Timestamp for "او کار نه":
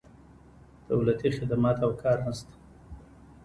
1.85-2.31